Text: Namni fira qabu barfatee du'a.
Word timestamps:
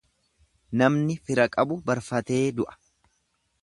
Namni 0.83 1.19
fira 1.29 1.47
qabu 1.57 1.79
barfatee 1.91 2.43
du'a. 2.61 2.79